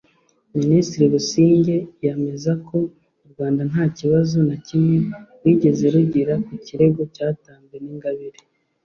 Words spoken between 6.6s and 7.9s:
kirego cyatanzwe na